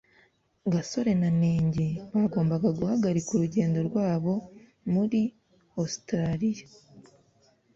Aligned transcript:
gasore 0.73 1.11
na 1.21 1.29
nenge 1.41 1.87
bagombaga 2.13 2.69
guhagarika 2.79 3.29
urugendo 3.33 3.79
rwabo 3.89 4.33
muri 4.93 5.21
ositaraliya 5.81 6.65